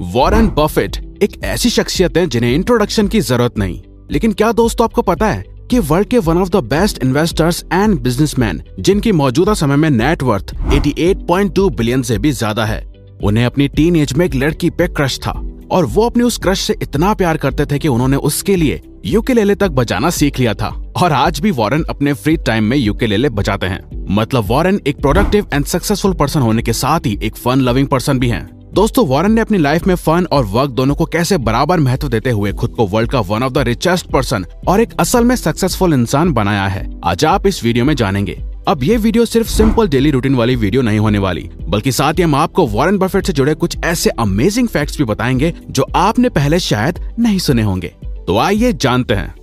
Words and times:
Warren 0.00 0.48
Buffett 0.48 0.96
एक 1.22 1.42
ऐसी 1.44 1.70
शख्सियत 1.70 2.16
है 2.16 2.26
जिन्हें 2.26 2.54
इंट्रोडक्शन 2.54 3.08
की 3.08 3.20
ज़रूरत 3.20 3.58
नहीं। 3.58 3.80
लेकिन 4.10 4.32
क्या 4.32 4.50
दोस्तों 4.52 4.84
आपको 4.84 5.02
पता 5.02 5.26
है 5.26 5.44
कि 5.70 5.78
वर्ल्ड 5.78 6.08
के 6.08 6.18
one 6.18 6.38
of 6.38 6.48
the 6.48 6.62
best 6.64 7.02
investors 7.02 7.64
and 7.72 7.98
businessman 8.00 8.62
जिनकी 8.80 9.12
मौजूदा 9.12 9.54
समय 9.54 9.76
में 9.76 9.88
नेटवर्थ 9.90 10.54
88.2 10.72 11.68
बिलियन 11.70 12.02
से 12.02 12.18
भी 12.18 12.32
ज़्यादा 12.32 12.64
है, 12.64 12.82
उन्हें 13.24 13.44
अपनी 13.44 13.68
टीन 13.68 13.96
एज 13.96 14.12
में 14.12 14.26
एक 14.26 14.34
लड़की 14.34 14.70
पे 14.70 14.88
क्रश 14.88 15.18
था। 15.18 15.40
और 15.70 15.86
वो 15.86 16.06
अपने 16.06 16.24
उस 16.24 16.38
क्रश 16.38 16.60
से 16.60 16.76
इतना 16.82 17.12
प्यार 17.14 17.36
करते 17.36 17.66
थे 17.66 17.78
कि 17.78 17.88
उन्होंने 17.88 18.16
उसके 18.16 18.56
लिए 18.56 18.80
यूकेलेले 19.06 19.54
तक 19.54 19.70
बजाना 19.70 20.10
सीख 20.10 20.38
लिया 20.40 20.54
था। 20.54 20.68
और 20.96 21.12
आज 21.12 21.40
भी 21.40 21.50
वॉरेन 21.50 21.84
अपने 21.90 22.12
फ्री 22.12 22.36
टाइम 22.36 22.64
में 22.64 22.76
यूकेलेले 22.76 23.28
बजाते 23.30 23.66
हैं। 23.66 23.80
मतलब 24.10 24.44
वॉरेन 24.44 24.80
एक 24.86 25.00
प्रोडक्टिव 25.00 25.46
एंड 25.52 25.64
सक्सेसफुल 25.64 26.12
पर्सन 26.12 26.40
होने 26.40 26.62
के 26.62 26.72
साथ 26.72 27.06
ही 27.06 27.18
एक 27.22 27.36
फन 27.36 27.60
लविंग 27.60 27.88
पर्सन 27.88 28.18
भी 28.18 28.28
हैं। 28.28 28.55
दोस्तों 28.76 29.06
वॉरेन 29.06 29.32
ने 29.32 29.40
अपनी 29.40 29.58
लाइफ 29.58 29.86
में 29.86 29.94
फन 29.94 30.26
और 30.32 30.44
वर्क 30.44 30.70
दोनों 30.70 30.94
को 30.94 31.04
कैसे 31.04 31.36
बराबर 31.38 31.80
महत्व 31.80 32.08
देते 32.08 32.30
हुए 32.30 32.52
खुद 32.52 32.70
को 32.70 32.86
वर्ल्ड 32.86 33.10
का 33.10 33.20
one 33.20 33.42
of 33.42 33.52
the 33.52 33.58
richest 33.58 34.06
person 34.06 34.44
और 34.68 34.80
एक 34.80 34.92
असल 35.00 35.24
में 35.24 35.36
सक्सेसफुल 35.36 35.92
इंसान 35.92 36.32
बनाया 36.32 36.66
है 36.66 37.00
आज 37.04 37.24
आप 37.24 37.46
इस 37.46 37.64
वीडियो 37.64 37.84
में 37.84 37.94
जानेंगे। 37.96 38.32
अब 38.68 38.82
ये 38.82 38.96
वीडियो 38.96 39.24
सिर्फ़ 39.24 39.48
सिंपल 39.48 39.88
डेली 39.88 40.10
रूटीन 40.10 40.34
वाली 40.34 40.56
वीडियो 40.56 40.82
नहीं 40.82 40.98
होने 40.98 41.18
वाली 41.18 41.50
बल्कि 41.68 41.92
साथ 41.92 42.14
ही 42.14 42.22
हम 42.22 42.34
आपको 42.34 42.66
वॉरेन 42.66 42.98
बफेट 42.98 43.26
से 43.26 43.32
जुड़े 43.32 43.54
कुछ 43.54 43.76
ऐसे 43.84 44.10
अमेजिंग 44.10 44.68
फैक्ट्स 44.68 44.98
भी 44.98 45.04
बताएँगे 45.04 45.54
जो 45.70 45.86
आपने 45.96 46.28
पहले 46.28 46.58
शायद 46.58 46.98
नहीं 47.18 47.38
सुने 47.38 47.62
होंगे। 47.62 47.88
तो 48.04 48.38
आइए 48.38 48.72
जानते 48.72 49.14
हैं। 49.14 49.34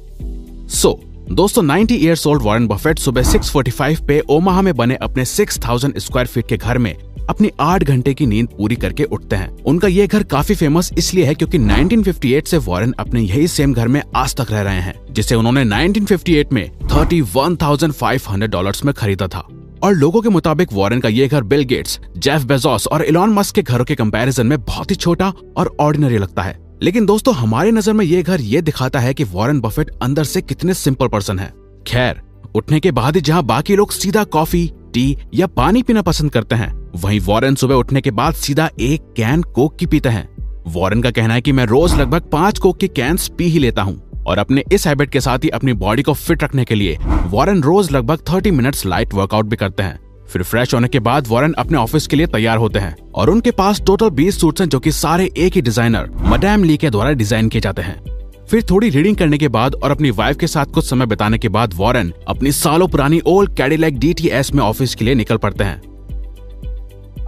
सो 0.68 1.00
so, 1.00 1.32
दोस्तों 1.32 1.64
90 1.64 1.92
इयर्स 1.92 2.28
ओल्ड 2.28 2.44
वॉरेन 2.44 2.68
बफेट 2.68 3.00
सुबह 3.00 3.24
6:45 3.24 4.06
पे 4.08 4.20
ओमाहा 4.30 4.62
में 4.62 4.76
बने 4.76 4.96
अपने 4.96 5.26
6000 5.26 6.00
स्क्वायर 6.00 6.28
फीट 6.28 6.48
के 6.48 6.58
घर 6.58 6.78
में 6.78 6.96
अपनी 7.30 7.50
आठ 7.60 7.84
घंटे 7.84 8.14
की 8.14 8.26
नींद 8.26 8.48
पूरी 8.48 8.76
करके 8.76 9.04
उठते 9.06 9.36
हैं। 9.36 9.50
उनका 9.64 9.88
ये 9.88 10.08
घर 10.08 10.24
काफ़ी 10.26 10.56
फ़ेमस 10.56 10.92
इसलिए 10.98 11.26
है 11.26 11.34
क्योंकि 11.36 11.58
1958 11.60 12.48
से 12.48 12.58
वॉरेन 12.60 12.94
अपने 13.00 13.22
यही 13.22 13.48
सेम 13.48 13.74
घर 13.74 13.88
में 13.88 14.02
आज 14.16 14.36
तक 14.36 14.52
रह 14.52 14.62
रहे 14.62 14.82
हैं 14.82 14.96
जिसे 15.12 15.36
उन्होंने 15.36 15.64
1958 15.66 16.54
में 16.54 16.70
31,500 16.90 18.48
डॉलर्स 18.48 18.84
में 18.86 18.94
खरीदा 18.94 19.28
था। 19.28 19.48
और 19.84 19.94
लोगों 19.94 20.22
के 20.22 20.30
मुताबिक 20.30 20.74
वॉरेन 20.74 21.00
का 21.00 21.10
ये 21.10 21.28
घर 21.28 21.44
बिल 21.44 21.64
गेट्स 21.64 22.00
जेफ 22.18 22.44
बेजोस 22.44 22.88
और 22.88 23.04
इलॉन 23.04 23.30
मस्क 23.30 23.56
के 23.56 23.62
घरों 23.62 23.86
के 23.86 23.96
कंपैरिजन 23.96 24.48
में 24.48 24.60
बहुत 24.62 24.92
ही 24.92 24.96
छोटा 24.96 25.34
और 25.58 25.76
ऑर्डिनरी 25.80 26.18
लगता 26.18 26.42
है। 26.42 26.58
लेकिन 26.84 27.06
दोस्तों 27.06 27.34
हमारी 27.36 27.72
नज़र 27.72 27.94
में 27.94 28.06
ये 28.06 28.22
घर 28.24 28.42
ये 28.42 28.62
दिखाता 28.62 29.00
है 29.00 29.14
कि 29.14 29.24
वॉरेन 29.24 29.60
बफेट 29.62 29.92
अंदर 30.02 30.24
से 30.24 30.42
कितने 30.42 30.74
सिंपल 30.74 31.08
पर्सन 31.08 31.40
है। 31.40 31.52
खैर 31.88 32.22
उठने 32.56 32.80
के 32.80 32.92
बाद 32.92 33.16
ही 33.16 33.22
जहाँ 33.22 33.44
बाकी 33.44 33.76
लोग 33.76 33.92
सीधा 33.92 34.24
कॉफ़ी 34.24 34.66
टी 34.94 35.18
या 35.34 35.48
पानी 35.50 35.84
पीना 35.84 36.02
पसंद 36.02 36.32
करते 36.32 36.56
हैं 36.56 36.72
वहीं 36.96 37.20
वॉरेन 37.20 37.56
सुबह 37.56 37.76
उठने 37.76 38.02
के 38.02 38.12
बाद 38.12 38.34
सीधा 38.36 38.70
एक 38.80 39.02
कैन 39.18 39.42
कोक 39.54 39.76
की 39.78 39.86
पीते 39.86 40.10
हैं। 40.10 40.28
वॉरेन 40.74 41.02
का 41.02 41.12
कहना 41.12 41.34
है 41.34 41.42
कि 41.42 41.52
मैं 41.52 41.66
रोज 41.66 41.94
लगभग 41.96 42.30
पाँच 42.32 42.58
कोक 42.58 42.78
के 42.80 42.88
कैंस 42.90 43.28
पी 43.38 43.46
ही 43.46 43.60
लेता 43.60 43.82
हूँ 43.82 44.24
और 44.28 44.38
अपने 44.38 44.64
इस 44.72 44.88
हैबिट 44.88 45.10
के 45.10 45.22
साथ 45.22 45.44
ही 45.44 45.50
अपनी 45.50 45.74
बॉडी 45.76 46.04
को 46.04 46.14
फिट 46.14 46.44
रखने 46.44 46.66
के 46.66 46.76
लिए 46.76 46.98
वॉरेन 47.28 47.62
रोज 47.64 47.92
लगभग 47.92 48.20
थर्टी 48.30 48.52
मिनट्स 48.52 48.86
लाइट 48.86 49.14
वर्कआउट 49.14 49.46
भी 49.46 49.56
करते 49.56 49.84
हैं। 49.84 50.00
फिर 50.30 50.44
फ्रेश 50.44 50.74
होने 50.74 50.88
के 50.88 51.00
बाद 51.00 51.28
वॉरेन 51.28 51.54
अपने 51.54 51.78
ऑफ़िस 51.78 52.08
के 52.08 52.16
लिए 52.16 52.28
तैयार 52.28 52.58
होते 52.58 52.80
हैं 52.80 52.96
और 53.14 53.30
उनके 53.30 53.52
पास 53.52 53.82
टोटल 53.86 54.10
बीस 54.12 54.40
सूट्स 54.40 54.62
हैं 54.62 54.68
जो 54.70 54.80
कि 54.80 54.92
सारे 54.92 55.30
एक 55.38 55.56
ही 55.56 55.62
डिज़ाइनर 55.62 56.10
मडैम 56.26 56.64
ली 56.64 56.78
के 56.78 56.90
द्वारा 56.90 57.12
डिज़ाइन 57.12 57.50
किए 57.50 57.62
जाते 57.62 57.82
हैं। 57.82 58.02
फिर 58.50 58.64
थोड़ी 58.70 58.90
रीडिंग 58.90 59.16
करने 59.16 59.38
के 59.38 59.48
बाद 59.48 59.76
और 59.76 59.92
अपनी 59.92 60.12
वाइफ 60.12 60.38
के 60.38 60.48
साथ 60.48 60.66
कुछ 60.66 60.90
समय 60.90 61.06
बिताने 61.06 61.38
के 61.38 61.50
बाद 61.50 61.74
वॉरेन 61.76 62.14
अपनी 62.28 62.52
सालों 62.52 62.88
पुरानी 62.88 63.22
ओल्ड 63.26 63.56
कैडिलैक 63.58 63.98
डीटीएस 64.00 64.54
में 64.54 64.64
ऑफ़िस 64.64 64.96
के 64.96 65.06
लिए 65.06 65.16
निकल 65.16 65.38
पड़ते 65.38 65.64
हैं। 65.64 65.82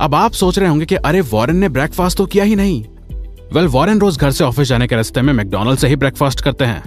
अब 0.01 0.15
आप 0.15 0.31
सोच 0.31 0.59
रहे 0.59 0.69
होंगे 0.69 0.85
कि 0.85 0.95
अरे 0.95 1.21
वॉरेन 1.21 1.55
ने 1.55 1.69
ब्रेकफास्ट 1.69 2.17
तो 2.17 2.25
किया 2.25 2.43
ही 2.43 2.55
नहीं। 2.55 2.83
वेल 3.53 3.67
वॉरेन 3.67 3.99
रोज 3.99 4.17
घर 4.17 4.31
से 4.31 4.43
ऑफ़िस 4.43 4.67
जाने 4.67 4.88
के 4.88 4.95
रास्ते 4.95 5.21
में 5.21 5.33
मैकडोनल्ड 5.33 5.79
से 5.79 5.88
ही 5.88 5.95
ब्रेकफास्ट 5.95 6.41
करते 6.41 6.65
हैं। 6.65 6.83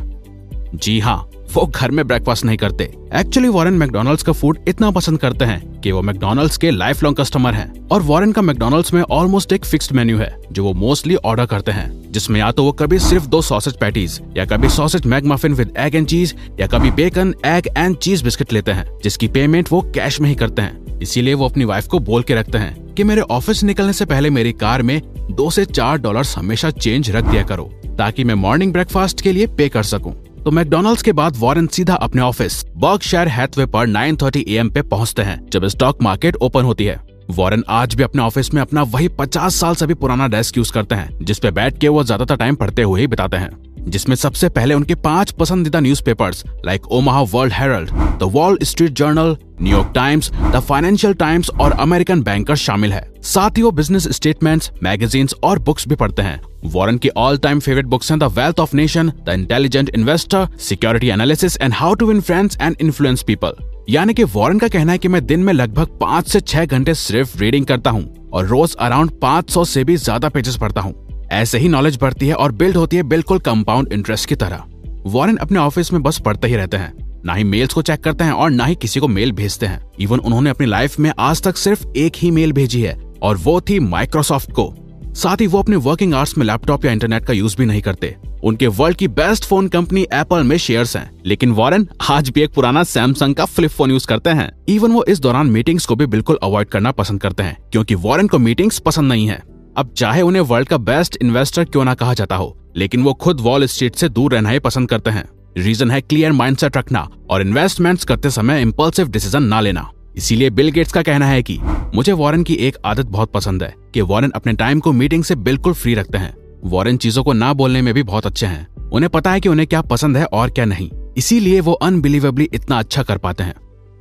जी 0.75 1.01
हाँ 1.01 1.31
वो 1.55 1.67
घर 1.67 1.91
में 1.91 2.07
ब्रेकफास्ट 2.07 2.45
नहीं 2.45 2.57
करते। 2.57 2.85
एक्चुअली 3.15 3.49
वॉरेन 3.49 3.75
मैकडोनल्ड्स 3.75 4.23
का 4.23 4.33
फ़ूड 4.33 4.59
इतना 4.69 4.91
पसंद 4.91 5.19
करते 5.19 5.45
हैं 5.45 5.81
कि 5.81 5.93
वो 5.93 6.03
मैकडोनल्ड्स 6.03 6.57
के 6.57 6.71
लाइफ 6.71 7.03
लॉन्ग 7.03 7.17
कस्टमर 7.17 7.55
हैं। 7.55 7.89
और 7.89 8.03
वॉरेन 8.03 8.33
का 8.33 8.43
मैकडोनल्ड्स 8.43 8.95
में 8.95 9.03
ऑलमोस्ट 9.03 9.53
एक 9.53 9.65
फिक्स्ड 9.65 9.93
मेन्यू 9.93 10.19
है, 10.19 10.37
जो 10.53 10.65
वो 10.65 10.73
मोस्टली 10.73 11.15
ऑर्डर 11.15 11.47
करते 11.47 11.73
हैं। 11.73 12.13
जिसमें 12.13 12.41
या 12.41 12.51
तो 12.53 12.65
वो 12.65 12.73
कभी 12.73 12.99
सिर्फ़ 12.99 13.27
दो 13.27 13.43
सॉसेज 13.43 13.75
पैटीज 13.75 14.21
या 14.37 14.45
कभी 14.45 14.69
sausage 14.69 15.07
McMuffin 15.27 15.53
with 15.53 15.73
egg 15.79 15.95
and 15.95 16.07
cheese 16.07 16.35
या 16.61 16.67
कभी 16.67 16.91
bacon 16.91 17.35
egg 17.47 17.69
and 17.77 17.97
cheese 17.97 18.25
biscuit 18.25 18.53
लेते 18.53 18.73
हैं, 18.73 18.99
जिसकी 19.05 19.29
पेमेंट 19.29 19.69
वो 19.73 19.81
कैश 19.95 20.21
में 20.21 20.29
ही 20.29 20.35
करते 20.35 20.63
हैं। 20.63 20.99
इसीलिए 20.99 21.35
वो 21.35 21.49
अपनी 21.49 21.65
वाइफ 21.65 21.87
को 21.87 21.99
बोल 21.99 22.23
के 22.23 22.35
रखते 22.35 22.59
हैं। 22.59 22.88
कि 22.99 23.05
मेरे 23.05 23.21
ऑफ़िस 23.23 23.63
निकलने 23.65 23.93
से 23.93 24.05
पहले 24.05 24.31
मेरी 24.31 24.53
कार 24.53 24.83
में 24.83 25.01
दो 25.31 25.49
से 25.51 25.65
चार 25.65 25.99
डॉलर 25.99 26.25
हमेशा 26.37 26.71
चेंज 26.71 27.11
रख 27.11 27.25
दिया 27.25 27.43
करो, 27.43 27.65
ताकि 27.99 28.25
मैं 28.25 28.35
मॉर्निंग 28.35 28.73
ब्रेकफास्ट 28.73 29.21
के 29.21 29.33
लिए 29.33 29.47
पे 29.49 29.69
कर 29.69 29.83
सकूँ। 29.83 30.13
तो 30.45 30.51
मैकडोनल्ड्स 30.51 31.03
के 31.03 31.13
बाद 31.13 31.37
वॉरेन 31.37 31.67
सीधा 31.67 31.95
अपने 31.97 32.23
ऑफ़िस 32.23 32.65
बर्कशायर 32.77 33.29
हैथवे 33.29 33.67
पर 33.67 33.87
9:30 33.87 34.45
एएम 34.49 34.71
पे 34.71 34.83
पहुँचते 34.85 35.23
हैं, 35.23 35.39
जब 35.51 35.67
स्टॉक 35.67 36.03
मार्केट 36.03 36.37
ओपन 36.37 36.65
होती 36.65 36.85
है। 36.85 36.99
वॉरेन 37.31 37.65
आज 37.69 37.95
भी 37.95 38.03
अपने 38.03 38.23
ऑफ़िस 38.23 38.53
में 38.55 38.63
अपना 38.63 38.83
वही 38.85 39.09
50 39.19 39.61
साल 39.61 39.75
से 39.75 39.87
भी 39.87 39.95
पुराना 39.95 40.29
डेस्क 40.29 40.59
यूज़ 40.59 40.73
करते 40.73 40.95
हैं 40.95 41.25
जिसपे 41.25 41.51
बैठ 41.53 41.79
के 41.79 41.89
वो 41.89 42.05
ज़्यादातर 42.05 42.37
टाइम 42.37 42.55
पढ़ते 42.55 42.83
हुए 42.83 43.01
ही 43.01 43.07
बिताते 43.07 43.37
हैं। 43.37 43.78
जिसमें 43.91 44.15
सबसे 44.17 44.49
पहले 44.49 44.75
उनके 44.75 44.95
पाँच 45.05 45.31
पसंदीदा 45.41 45.81
newspapers 45.81 46.45
like 46.67 46.87
Omaha 46.93 47.21
World 47.33 47.53
Herald 47.53 47.91
the 48.21 48.31
Wall 48.33 48.59
Street 48.63 48.93
Journal 48.99 49.37
New York 49.63 49.93
Times 49.95 50.31
the 50.33 50.61
Financial 50.61 51.15
Times 51.15 51.51
और 51.51 51.73
अमेरिकन 51.73 52.23
बैंकर 52.23 52.57
शामिल 52.57 52.93
है। 52.93 53.03
साथ 53.25 53.57
ही 53.57 53.63
वो 53.63 53.71
बिज़नेस 53.71 54.09
स्टेटमेंट्स 54.17 54.71
मैगजीन्स 54.83 55.35
और 55.45 55.59
बुक्स 55.59 55.89
भी 55.89 55.95
पढ़ते 55.95 56.23
हैं। 56.23 56.41
वॉरेन 56.65 56.99
की 56.99 57.09
ऑल 57.17 57.39
टाइम 57.39 57.61
फेवरेट 57.61 57.87
बुक्स 57.87 58.11
हैं 58.11 58.19
the 58.19 58.33
wealth 58.37 58.61
of 58.61 58.77
nation 58.77 59.13
the 59.27 59.29
intelligent 59.31 59.91
investor 59.95 60.47
security 60.59 61.09
analysis 61.11 61.57
and 61.61 61.75
how 61.75 61.95
to 61.95 62.07
win 62.07 62.21
friends 62.21 62.59
and 62.61 62.77
influence 62.81 63.23
people 63.23 63.65
यानी 63.89 64.15
कि 64.15 64.25
वॉरेन 64.27 64.59
का 64.59 64.69
कहना 64.69 64.93
है 64.93 64.99
कि 64.99 65.09
मैं 65.09 65.25
दिन 65.27 65.41
में 65.41 65.53
लगभग 65.53 65.99
पाँच 66.01 66.29
से 66.29 66.41
छह 66.41 66.65
घंटे 66.67 66.95
सिर्फ़ 66.95 67.39
रीडिंग 67.39 67.67
करता 67.67 67.91
हूँ 67.91 68.31
और 68.33 68.47
रोज 68.47 68.75
अराउंड 68.77 69.11
500 69.21 69.65
से 69.67 69.85
भी 69.85 69.97
ज़्यादा 69.97 70.29
पेजेस 70.29 70.57
पढ़ता 70.57 70.81
हूँ। 70.81 70.93
ऐसे 71.31 71.59
ही 71.59 71.69
नॉलेज 71.69 71.99
बढ़ती 72.01 72.29
है 72.29 72.35
और 72.35 72.53
बिल्ड 72.53 72.77
होती 72.77 72.97
है 72.97 73.03
बिल्कुल 73.03 73.39
कंपाउंड 73.39 73.93
इंटरेस्ट 73.93 74.29
की 74.29 74.35
तरह। 74.35 74.65
वॉरेन 75.07 75.37
अपने 75.37 75.59
ऑफ़िस 75.59 75.93
में 75.93 76.03
बस 76.03 76.21
पढ़ते 76.21 76.49
ही 76.49 76.57
रहते 76.57 76.77
हैं। 76.77 77.23
ना 77.27 77.35
ही 77.35 77.45
मेल्स 77.45 77.73
को 77.73 77.83
चेक 77.83 78.01
करते 78.01 78.25
हैं 78.25 78.33
और 78.33 78.51
ना 78.51 78.65
ही 78.65 78.75
किसी 78.75 79.01
को 79.01 79.09
मेल 79.09 79.33
भेजते 79.33 79.67
हैं। 79.67 79.91
इवन 80.01 80.19
उन्होंने 80.19 80.51
अपनी 80.51 80.67
लाइफ 80.67 80.99
में 80.99 81.13
आज 81.19 81.43
तक 81.43 81.57
सिर्फ़ 81.57 81.87
एक 81.97 82.13
ही 82.17 82.31
मेल 82.31 82.53
भेजी 82.53 82.83
है 82.83 83.01
और 83.23 83.37
वो 83.37 83.61
थी 83.61 83.81
माइक्रोसॉफ्ट 83.81 84.53
को। 84.53 84.75
साथ 85.15 85.37
ही 85.41 85.47
वो 85.47 85.59
अपने 85.59 85.77
वर्किंग 85.77 86.15
आवर्स 86.15 86.39
में 86.39 86.47
लैपटॉप 86.47 86.85
या 86.85 86.93
इंटरनेट 86.93 87.25
का 87.25 87.33
यूज़ 87.33 87.57
भी 87.57 87.67
नहीं 87.67 87.83
करते। 87.83 88.17
उनके 88.45 88.67
वर्ल्ड 88.67 88.97
की 88.97 89.09
बेस्ट 89.09 89.45
फ़ोन 89.45 89.69
कंपनी 89.69 90.07
एप्पल 90.13 90.43
में 90.43 90.57
शेयर्स 90.57 90.97
हैं। 90.97 91.11
लेकिन 91.27 91.51
वॉरेन 91.51 91.89
आज 92.11 92.31
भी 92.31 92.43
एक 92.43 92.55
पुराना 92.55 92.83
सैमसंग 92.83 93.35
का 93.35 93.45
फ्लिप 93.45 93.71
फ़ोन 93.71 93.91
यूज़ 93.91 94.07
करते 94.07 94.31
हैं। 94.31 94.53
इवन 94.69 94.93
वो 94.93 95.05
इस 95.05 95.21
दौरान 95.21 95.47
मीटिंग्स 95.47 95.87
को 95.87 95.97
भी 95.97 96.07
बिल्कुल 96.07 96.39
अवॉइड 96.43 96.69
करना 96.69 96.91
पसंद 96.91 97.21
करते 97.21 97.43
हैं, 97.43 97.57
क्योंकि 97.73 97.95
वॉरेन 97.95 98.27
को 98.27 98.39
मीटिंग्स 98.39 98.79
पसंद 98.79 99.09
नहीं 99.09 99.27
है। 99.27 99.43
अब 99.79 99.93
चाहे 99.97 100.23
उन्हें 100.23 100.43
वर्ल्ड 100.43 100.69
का 100.69 100.77
बेस्ट 100.77 101.17
इन्वेस्टर 101.23 101.65
क्यों 101.65 101.85
ना 101.85 101.93
कहा 101.95 102.15
जाता 102.15 102.37
हो, 102.37 102.57
लेकिन 102.77 103.03
वो 103.03 103.13
खुद 103.15 103.41
वॉल 103.41 103.65
स्ट्रीट 103.67 103.97
से 103.97 104.09
दूर 104.09 104.33
रहना 104.33 104.51
ही 104.51 104.59
पसंद 104.59 104.89
करते 104.89 105.11
हैं। 105.11 105.25
रीजन 105.59 105.91
है 105.91 106.01
क्लियर 106.01 106.33
माइंडसेट 106.33 106.77
रखना 106.77 107.07
और 107.31 107.41
इन्वेस्टमेंट्स 107.41 108.05
करते 108.05 108.31
समय 108.31 108.63
इम्पल्सिव 108.63 109.09
डिसीज़न 109.09 109.43
ना 109.43 109.61
लेना। 109.61 109.89
इसीलिए 110.17 110.51
बिल 110.51 110.71
गेट्स 110.71 110.93
का 110.93 111.03
कहना 111.03 111.27
है 111.27 111.43
कि 111.43 111.59
मुझे 111.95 112.13
वॉरेन 112.13 112.43
की 112.43 112.55
एक 112.55 112.77
आदत 112.85 113.07
बहुत 113.07 113.33
पसंद 113.33 113.63
है 113.63 113.73
कि 113.95 114.01
वॉरेन 114.01 114.31
अपने 114.31 114.53
टाइम 114.53 114.81
को 114.81 114.93
मीटिंग 114.93 115.25
से 115.25 115.35
बिल्कुल 115.35 115.73
फ्री 115.73 115.95
रखते 115.95 116.19
हैं। 116.19 116.35
वॉरेन 116.65 116.97
चीज़ों 116.97 117.25
को 117.25 117.33
ना 117.33 117.53
बोलने 117.53 117.83
में 117.83 117.93
भी 117.95 118.03
बहुत 118.03 118.27
अच्छे 118.27 118.47
हैं। 118.47 118.67
उन्हें 118.89 119.11
पता 119.11 119.33
है 119.33 119.41
कि 119.41 119.49
उन्हें 119.49 119.67
क्या 119.69 119.83
पसंद 119.83 120.17
है 120.17 120.25
और 120.25 120.51
क्या 120.51 120.65
नहीं। 120.65 120.91
इसीलिए 121.17 121.61
वो 121.61 121.73
अनबिलीवेबली 121.73 122.49
इतना 122.55 122.79
अच्छा 122.79 123.03
कर 123.03 123.19
पाते 123.19 123.45
हैं। 123.45 123.55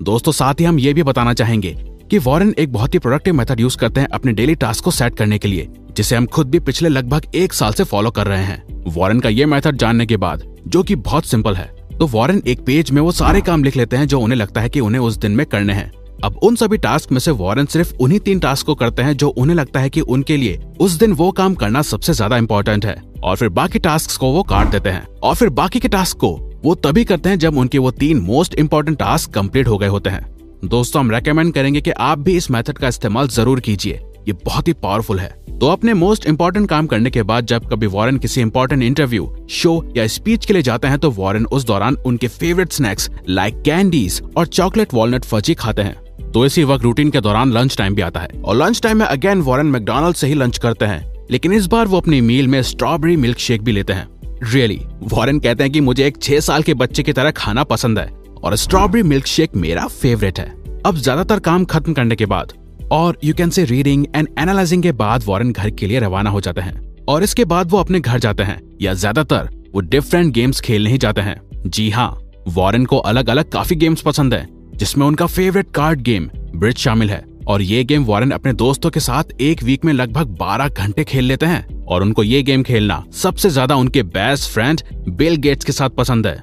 दोस्तों, 0.04 0.32
साथ 0.32 0.60
ही 0.60 0.66
हम 0.66 0.80
ये 0.80 0.94
भी 0.94 1.04
बताना 1.04 1.34
चाहेंगे 1.34 1.76
कि 2.10 2.18
वॉरेन 2.18 2.54
एक 2.60 2.72
बहुत 2.74 2.94
ही 2.94 3.00
प्रोडक्टिव 3.00 3.34
मेथड 3.34 3.60
यूज़ 3.60 3.78
करते 3.78 4.02
हैं 4.02 4.08
अपने 4.10 4.32
डेली 4.34 4.56
टास्क 4.56 4.84
को 4.84 4.92
सेट 4.92 5.16
करने 5.16 5.38
के 5.38 5.48
लिए, 5.48 5.68
जिसे 5.92 6.16
हम 6.16 6.26
खुद 6.28 6.50
भी 6.50 6.60
पिछले 6.60 6.90
लगभग 6.90 7.36
एक 7.36 7.54
साल 7.54 7.74
से 7.74 7.84
फॉलो 7.86 8.12
कर 8.12 8.28
रहे 8.28 8.44
हैं। 8.44 8.64
वॉरेन 8.88 9.20
का 9.20 9.30
ये 9.30 9.46
मेथड 9.46 9.78
जानने 9.78 10.06
के 10.06 10.18
बाद, 10.18 10.44
जो 10.68 10.84
कि 10.84 10.96
बहुत 10.98 11.26
सिंपल 11.26 11.56
है 11.56 11.76
तो 11.92 12.08
वॉरेन 12.08 12.42
एक 12.48 12.60
पेज 12.66 12.92
में 12.92 13.02
वो 13.02 13.12
सारे 13.14 13.42
काम 13.42 13.64
लिख 13.64 13.78
लेते 13.78 13.98
हैं 13.98 14.08
जो 14.08 14.20
उन्हें 14.20 14.38
लगता 14.38 14.62
है 14.62 14.70
कि 14.70 14.80
उन्हें 14.80 15.02
उस 15.02 15.18
दिन 15.18 15.32
में 15.32 15.46
करने 15.46 15.74
हैं। 15.74 15.92
अब 16.24 16.40
उन 16.44 16.56
सभी 16.56 16.78
टास्क 16.78 17.12
में 17.12 17.20
से 17.20 17.32
वॉरेन 17.34 17.66
सिर्फ़ 17.66 17.94
उन्हीं 17.96 18.20
तीन 18.20 18.40
टास्क 18.40 18.66
को 18.66 18.76
करते 18.76 19.02
हैं 19.02 19.16
जो 19.16 19.30
उन्हें 19.30 19.56
लगता 19.56 19.80
है 19.80 19.90
कि 19.90 20.02
उनके 20.02 20.38
लिए 20.38 20.60
उस 20.80 20.92
दिन 20.94 21.14
वो 21.14 21.32
काम 21.32 21.56
करना 21.56 21.82
सबसे 21.84 22.14
ज़्यादा 22.14 22.38
इम्पोर्टेंट 22.38 22.86
है। 22.86 22.96
और 23.24 23.36
फिर 23.36 23.50
बाकी 23.50 23.80
टास्क 23.80 24.18
को 24.20 24.32
वो 24.32 24.44
काट 24.44 24.68
देते 24.68 24.90
हैं। 24.90 25.06
और 25.24 25.36
फिर 25.36 25.50
बाकी 25.52 25.80
के 25.80 25.88
टास्क 25.88 26.18
को 26.18 26.32
वो 26.64 26.76
तभी 26.76 27.04
करते 27.06 27.30
हैं 27.30 27.40
जब 27.40 27.58
उनके 27.58 27.78
वो 27.78 27.92
तीन 27.94 28.20
मोस्ट 28.22 28.56
इम्पोर्टेंट 28.56 28.98
टास्क 29.00 29.32
कंप्लीट 29.32 29.68
हो 29.68 29.78
गए 29.78 29.88
होते 29.88 30.10
हैं। 30.10 30.26
दोस्तों, 30.66 31.00
हम 31.00 31.12
रेकमेंड 31.12 31.54
करेंगे 31.54 31.82
कि 31.82 31.92
आप 31.92 32.20
भी 32.20 32.36
इस 32.38 32.50
मेथड 32.52 32.78
का 32.78 32.88
इस्तेमाल 32.88 33.28
ज़रूर 33.28 33.60
कीजिए। 33.60 34.00
ये 34.28 34.34
बहुत 34.46 34.68
ही 34.68 34.74
पावरफुल 34.74 35.20
है। 35.20 35.30
तो 35.60 35.68
अपने 35.68 35.94
मोस्ट 35.94 36.26
इम्पोर्टेंट 36.26 36.68
काम 36.70 36.88
करने 36.88 37.10
के 37.10 37.24
बाद 37.24 37.46
जब 37.46 37.68
कभी 37.70 37.88
वॉरेन 37.88 38.18
किसी 38.18 38.42
इम्पोर्टेंट 38.42 38.84
इंटरव्यू 38.84 39.30
शो 39.50 39.94
या 39.98 40.08
स्पीच 40.08 40.46
के 40.46 40.54
लिए 40.54 40.62
जाते 40.62 40.88
हैं 40.88 41.00
तो 41.00 41.12
वॉरेन 41.12 41.46
उस 41.46 41.66
दौरान 41.66 41.98
उनके 42.06 42.28
फेवरेट 42.28 42.72
स्नैक्स 42.72 43.10
लाइक 43.30 43.62
कैंडीज 43.62 44.22
और 44.38 44.48
चॉकलेट 44.48 44.94
वॉलनट 44.94 45.26
फर्जी 45.26 45.54
खाते 45.54 45.82
हैं। 45.82 46.32
तो 46.32 46.46
इसी 46.46 46.64
वक्त 46.64 46.84
रूटीन 46.84 47.10
के 47.10 47.22
दौरान 47.22 47.52
लंच 47.52 47.78
टाइम 47.78 47.96
भी 47.96 48.02
आता 48.02 48.20
है। 48.20 48.42
और 48.42 48.56
लंच 48.56 48.82
टाइम 48.82 48.98
में 48.98 49.06
अगेन 49.06 49.42
वॉरेन 49.42 49.66
मैकडोनल्ड 49.66 50.16
से 50.16 50.28
ही 50.28 50.34
लंच 50.34 50.58
करते 50.58 50.86
हैं। 50.86 51.02
लेकिन 51.32 51.54
इस 51.54 51.68
बार 51.68 51.88
वो 51.88 51.98
अपनी 51.98 52.22
मील 52.22 52.48
में 52.48 52.62
स्ट्रॉबेरी 52.64 53.16
मिल्क 53.16 53.38
शेक 53.38 53.62
भी 53.62 53.72
लेते 53.72 53.94
हैं। 53.94 54.08
रियली 54.44 54.80
वॉरेन 55.04 55.40
कहते 55.40 55.64
हैं 55.64 55.72
कि 55.74 55.82
मुझे 55.82 56.06
एक 56.08 56.22
छह 56.22 56.40
साल 56.40 56.64
के 56.64 56.74
बच्चे 56.74 57.04
की 57.04 57.14
तरह 57.14 57.32
खाना 57.32 57.64
पसंद 57.64 58.00
है। 58.00 58.10
और 58.38 58.56
स्ट्रॉबेरी 58.56 59.04
मिल्क 59.04 59.26
शेक 59.28 59.56
मेरा 59.56 59.86
फेवरेट 59.88 60.40
है। 60.40 60.46
अब 60.86 60.98
ज़्यादातर 60.98 61.40
काम 61.40 61.66
खत्म 61.66 61.94
करने 61.94 62.16
के 62.16 62.26
बाद 62.26 62.54
और 62.92 63.18
you 63.24 63.34
can 63.34 63.50
say 63.50 63.64
reading 63.66 64.06
and 64.16 64.28
analysing 64.40 64.84
के 64.84 64.92
बाद 64.94 65.24
वॉरेन 65.26 65.52
घर 65.52 65.70
के 65.70 65.88
लिए 65.88 66.00
रवाना 66.00 66.30
हो 66.30 66.42
जाते 66.42 66.62
हैं। 66.62 67.06
और 67.10 67.24
इसके 67.24 67.46
बाद 67.46 67.72
वो 67.72 67.78
अपने 67.78 68.00
घर 68.00 68.20
जाते 68.20 68.44
हैं, 68.44 68.60
या 68.82 68.94
ज़्यादातर 68.94 69.50
वो 69.74 69.82
डिफरेंट 69.82 70.34
गेम्स 70.34 70.62
खेलने 70.62 70.92
ही 70.92 70.98
जाते 70.98 71.22
हैं। 71.22 71.40
जी 71.68 71.90
हाँ 71.90 72.10
वॉरेन 72.48 72.86
को 72.86 72.98
अलग 73.00 73.30
अलग 73.30 73.50
काफ़ी 73.52 73.76
गेम्स 73.76 74.02
पसंद 74.02 74.34
है, 74.34 74.48
जिसमें 74.76 75.06
उनका 75.06 75.26
फेवरेट 75.28 75.72
कार्ड 75.76 76.02
गेम 76.02 76.30
ब्रिज 76.56 76.78
शामिल 76.78 77.10
है। 77.10 77.24
और 77.48 77.62
ये 77.62 77.84
गेम 77.84 78.04
वॉरेन 78.06 78.32
अपने 78.32 78.54
दोस्तों 78.54 78.90
के 78.90 79.00
साथ 79.00 79.42
एक 79.42 79.64
वीक 79.64 79.86
में 79.86 79.92
लगभग 79.94 80.36
12 80.38 80.70
घंटे 80.70 81.04
खेल 81.04 81.26
लेते 81.26 81.46
हैं। 81.46 81.86
और 81.86 82.02
उनको 82.02 82.24
ये 82.24 82.42
गेम 82.44 82.64
खेलना 82.64 83.04
सबसे 83.14 83.50
ज़्यादा 83.50 83.76
उनके 83.76 84.04
बेस्ट 84.06 84.50
फ्रेंड 84.52 84.82
बिल 85.10 85.36
गेट्स 85.38 85.66
के 85.66 85.72
साथ 85.72 85.90
पसंद 85.90 86.28
है। 86.28 86.36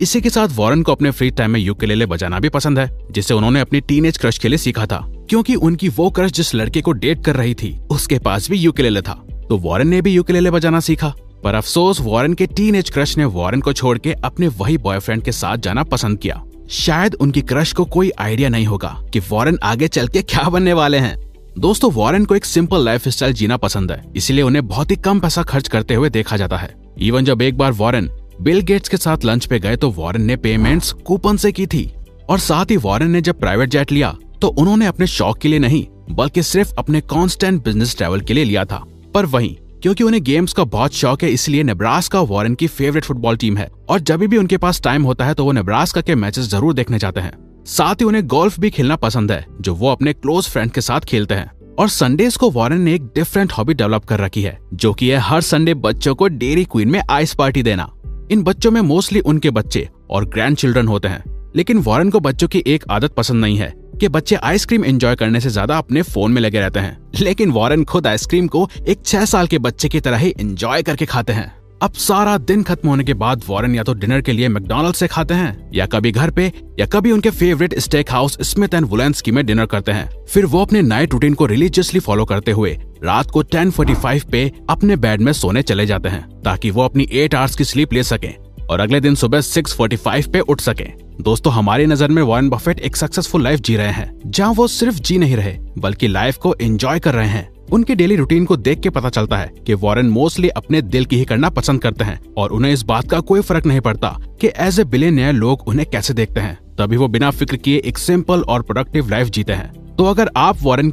इसी 0.00 0.20
के 0.20 0.30
साथ 0.30 0.48
वॉरेन 0.48 0.82
को 0.82 0.92
अपने 0.92 1.10
फ्री 1.10 1.30
टाइम 1.30 1.50
में 1.50 1.60
यूकेलेले 1.60 2.06
बजाना 2.06 2.38
भी 2.40 2.48
पसंद 2.48 2.78
है, 2.78 2.98
जिसे 3.10 3.34
उन्होंने 3.34 3.60
अपनी 3.60 3.80
टीनेज 3.80 4.18
क्रश 4.18 4.38
के 4.38 4.48
लिए 4.48 4.58
सीखा 4.58 4.86
था। 4.86 5.12
क्योंकि 5.28 5.54
उनकी 5.54 5.88
वो 5.88 6.10
क्रश 6.10 6.32
जिस 6.32 6.54
लड़के 6.54 6.80
को 6.80 6.92
डेट 6.92 7.24
कर 7.24 7.36
रही 7.36 7.54
थी, 7.54 7.80
उसके 7.90 8.18
पास 8.18 8.50
भी 8.50 8.56
यूकेलेले 8.56 9.02
था। 9.02 9.26
तो 9.48 9.58
वॉरेन 9.58 9.88
ने 9.88 10.02
भी 10.02 10.12
यूकेलेले 10.12 10.50
बजाना 10.50 10.80
सीखा। 10.80 11.14
पर 11.44 11.54
अफसोस, 11.54 12.00
वॉरन 12.00 12.34
के 12.34 12.46
टीनेज 12.46 12.90
क्रश 12.90 13.16
ने 13.18 13.24
वॉरन 13.24 13.60
को 13.60 13.72
छोड़ 13.72 13.98
के 13.98 14.12
अपने 14.12 14.48
वही 14.48 14.78
बॉयफ्रेंड 14.78 15.22
के 15.22 15.32
साथ 15.32 15.56
जाना 15.56 15.82
पसंद 15.82 16.18
किया। 16.18 16.42
शायद 16.70 17.14
उनकी 17.14 17.40
क्रश 17.40 17.72
को 17.72 17.84
कोई 17.84 18.10
आइडिया 18.18 18.48
नहीं 18.48 18.66
होगा 18.66 19.02
कि 19.12 19.18
वॉरन 19.18 19.58
आगे 19.62 19.88
चल 19.88 20.08
के 20.08 20.22
क्या 20.22 20.48
बनने 20.48 20.72
वाले 20.72 20.98
हैं। 20.98 21.16
दोस्तों, 21.58 21.92
वॉरेन 21.92 22.24
को 22.24 22.36
एक 22.36 22.44
सिंपल 22.44 22.84
लाइफ 22.84 23.08
जीना 23.08 23.56
पसंद 23.56 23.92
है, 23.92 24.04
इसलिए 24.16 24.42
उन्हें 24.42 24.66
बहुत 24.66 24.90
ही 24.90 24.96
कम 24.96 25.20
पैसा 25.20 25.42
खर्च 25.42 25.68
करते 25.68 25.94
हुए 25.94 26.10
देखा 26.10 26.36
जाता 26.36 26.56
है। 26.56 26.74
इवन 26.98 27.24
जब 27.24 27.42
एक 27.42 27.58
बार 27.58 27.72
वॉरेन 27.72 28.10
बिल 28.40 28.60
गेट्स 28.60 28.88
के 28.88 28.96
साथ 28.96 29.24
लंच 29.24 29.46
पे 29.46 29.58
गए 29.58 29.76
तो 29.76 29.90
वॉरेन 29.90 30.22
ने 30.22 30.36
पेमेंट्स 30.36 30.92
कूपन 31.06 31.36
से 31.36 31.50
की 31.52 31.66
थी। 31.66 31.90
और 32.30 32.38
साथ 32.38 32.70
ही 32.70 32.76
वॉरेन 32.76 33.10
ने 33.10 33.20
जब 33.20 33.38
प्राइवेट 33.40 33.70
जेट 33.70 33.92
लिया 33.92 34.14
तो 34.40 34.48
उन्होंने 34.50 34.86
अपने 34.86 35.06
शौक 35.06 35.38
के 35.38 35.48
लिए 35.48 35.58
नहीं, 35.58 35.84
बल्कि 36.10 36.42
सिर्फ़ 36.42 36.72
अपने 36.78 37.00
कॉन्स्टेंट 37.02 37.62
बिज़नेस 37.64 37.96
ट्रेवल 37.96 38.20
के 38.20 38.34
लिए 38.34 38.44
लिया 38.44 38.64
था। 38.64 38.82
पर 39.14 39.26
वहीं, 39.26 39.54
क्योंकि 39.82 40.04
उन्हें 40.04 40.22
गेम्स 40.24 40.52
का 40.52 40.64
बहुत 40.66 40.94
शौक 40.94 41.22
है, 41.22 41.30
इसलिए 41.30 41.62
नेब्रास्का 41.62 42.20
वॉरेन 42.22 42.54
की 42.54 42.66
फेवरेट 42.68 43.04
फुटबॉल 43.04 43.36
टीम 43.36 43.56
है। 43.56 43.68
और 43.88 44.00
जब 44.00 44.20
भी 44.20 44.36
उनके 44.36 44.56
पास 44.56 44.80
टाइम 44.82 45.02
होता 45.02 45.24
है 45.24 45.34
तो 45.34 45.44
वो 45.44 45.52
नेब्रास्का 45.52 46.00
के 46.00 46.14
मैचेस 46.14 46.46
ज़रूर 46.46 46.74
देखने 46.74 46.98
जाते 46.98 47.20
हैं। 47.20 47.32
साथ 47.68 47.94
ही 47.94 48.04
उन्हें 48.04 48.26
गोल्फ 48.28 48.58
भी 48.60 48.70
खेलना 48.70 48.96
पसंद 48.98 49.32
है, 49.32 49.44
जो 49.60 49.74
वो 49.74 49.92
अपने 49.92 50.12
क्लोज 50.12 50.48
फ्रेंड 50.48 50.70
के 50.70 50.80
साथ 50.80 51.00
खेलते 51.02 51.34
हैं। 51.34 51.50
और 51.78 51.88
संडेज 51.90 52.36
को 52.36 52.50
वॉरेन 52.50 52.80
ने 52.80 52.94
एक 52.94 53.04
डिफरेंट 53.14 53.52
हॉबी 53.52 53.74
डेवलप 53.74 54.04
कर 54.04 54.20
रखी 54.20 54.42
है, 54.42 54.58
जो 54.74 54.92
कि 54.92 55.10
है 55.10 55.18
हर 55.20 55.40
संडे 55.42 55.74
बच्चों 55.76 56.14
को 56.14 56.28
डेरी 56.28 56.64
क्वीन 56.64 56.88
में 56.88 57.00
आइस 57.00 57.34
पार्टी 57.34 57.62
देना। 57.62 57.90
इन 58.30 58.42
बच्चों 58.42 58.70
में 58.70 58.80
मोस्टली 58.80 59.20
उनके 59.20 59.50
बच्चे 59.50 59.88
और 60.10 60.24
ग्रैंड 60.24 60.56
चिल्ड्रन 60.56 60.88
होते 60.88 61.08
हैं। 61.08 61.22
लेकिन 61.56 61.78
वॉरन 61.78 62.10
को 62.10 62.20
बच्चों 62.20 62.48
की 62.48 62.62
एक 62.66 62.84
आदत 62.90 63.12
पसंद 63.12 63.40
नहीं 63.40 63.56
है 63.56 63.72
कि 64.00 64.08
बच्चे 64.08 64.36
आइसक्रीम 64.36 64.84
एंजॉय 64.84 65.16
करने 65.16 65.40
से 65.40 65.50
ज़्यादा 65.50 65.78
अपने 65.78 66.02
फ़ोन 66.02 66.32
में 66.32 66.40
लगे 66.42 66.60
रहते 66.60 66.80
हैं। 66.80 66.96
लेकिन 67.20 67.50
वॉरन 67.50 67.84
खुद 67.84 68.06
आइसक्रीम 68.06 68.48
को 68.48 68.68
एक 68.88 69.02
छह 69.06 69.24
साल 69.24 69.46
के 69.46 69.58
बच्चे 69.58 69.88
की 69.88 70.00
तरह 70.00 70.16
ही 70.16 70.34
एंजॉय 70.40 70.82
करके 70.82 71.06
खाते 71.06 71.32
हैं। 71.32 71.52
अब 71.82 71.92
सारा 71.92 72.36
दिन 72.38 72.62
खत्म 72.62 72.88
होने 72.88 73.04
के 73.04 73.14
बाद 73.14 73.42
वॉरेन 73.46 73.74
या 73.74 73.82
तो 73.82 73.92
डिनर 73.94 74.20
के 74.20 74.32
लिए 74.32 74.48
मैकडोनल्ड 74.48 74.94
से 74.94 75.06
खाते 75.08 75.34
हैं, 75.34 75.70
या 75.74 75.86
कभी 75.86 76.10
घर 76.12 76.30
पे, 76.30 76.46
या 76.78 76.86
कभी 76.86 77.12
उनके 77.12 77.30
favourite 77.30 77.78
steak 77.78 78.10
house 78.10 78.36
Smith 78.42 78.74
and 78.74 78.86
Wollensky 78.86 79.30
में 79.30 79.44
डिनर 79.46 79.66
करते 79.66 79.92
हैं। 79.92 80.08
फिर 80.28 80.46
वो 80.46 80.62
अपने 80.62 80.82
नाइट 80.82 81.12
रूटीन 81.12 81.34
को 81.34 81.46
रिलीजियसली 81.46 82.00
फॉलो 82.00 82.24
करते 82.24 82.52
हुए 82.52 82.76
रात 83.04 83.30
को 83.30 83.42
10:45 83.44 84.24
पे 84.24 84.50
अपने 84.70 84.96
बेड 84.96 85.20
में 85.20 85.32
सोने 85.32 85.62
चले 85.62 85.86
जाते 85.86 86.08
हैं, 86.08 86.22
ताकि 86.42 86.70
वो 86.70 86.82
अपनी 86.82 87.06
एट 87.12 87.34
आवर्स 87.34 87.56
की 87.56 87.64
स्लीप 87.64 87.92
ले 87.92 88.02
सके 88.02 88.34
और 88.64 88.80
अगले 88.80 89.00
दिन 89.00 89.14
सुबह 89.14 89.40
6:45 89.42 90.26
पे 90.26 90.40
उठ 90.40 90.60
सके। 90.60 90.88
दोस्तों, 91.20 91.52
हमारी 91.52 91.86
नज़र 91.86 92.08
में 92.08 92.22
वॉरेन 92.22 92.50
बफेट 92.50 92.80
एक 92.80 92.96
सक्सेसफुल 92.96 93.42
लाइफ 93.44 93.60
जी 93.60 93.76
रहे 93.76 93.92
हैं, 93.92 94.10
जहाँ 94.26 94.52
वो 94.52 94.66
सिर्फ़ 94.68 94.96
जी 94.96 95.18
नहीं 95.18 95.36
रहे, 95.36 95.56
बल्कि 95.78 96.08
लाइफ 96.08 96.36
को 96.36 96.54
एंजॉय 96.60 96.98
कर 96.98 97.14
रहे 97.14 97.28
हैं। 97.28 97.48
उनके 97.72 97.94
डेली 97.94 98.16
रूटीन 98.16 98.44
को 98.44 98.56
देख 98.56 98.80
के 98.80 98.90
पता 98.90 99.08
चलता 99.08 99.36
है 99.36 99.50
कि 99.66 99.74
वॉरेन 99.74 100.06
मोस्टली 100.06 100.48
अपने 100.48 100.82
दिल 100.82 101.04
की 101.04 101.16
ही 101.16 101.24
करना 101.24 101.50
पसंद 101.50 101.82
करते 101.82 102.04
हैं 102.04 102.20
और 102.36 102.50
उन्हें 102.50 102.72
इस 102.72 102.82
बात 102.82 103.10
का 103.10 103.20
कोई 103.20 103.40
फ़र्क 103.40 103.66
नहीं 103.66 103.80
पड़ता 103.80 104.16
कि 104.40 104.50
एज 104.56 104.80
ए 104.80 104.84
बिलियनियर 104.84 105.32
लोग 105.32 105.68
उन्हें 105.68 105.88
कैसे 105.90 106.14
देखते 106.14 106.40
हैं। 106.40 106.58
तभी 106.78 106.96
वो 106.96 107.08
बिना 107.08 107.30
फ़िक्र 107.30 107.56
किए 107.56 107.78
एक 107.78 107.98
सिंपल 107.98 108.42
और 108.42 108.62
प्रोडक्टिव 108.62 109.08
लाइफ 109.08 109.26
जीते 109.26 109.52
हैं। 109.52 109.72
तो 109.96 110.04
अगर 110.04 110.30
आप 110.36 110.56
वॉरेन 110.62 110.88